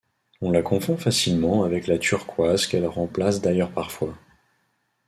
On 0.41 0.49
la 0.49 0.63
confond 0.63 0.97
facilement 0.97 1.63
avec 1.63 1.85
la 1.85 1.99
turquoise 1.99 2.65
qu'elle 2.65 2.87
remplace 2.87 3.39
d'ailleurs 3.39 3.69
parfois. 3.71 4.15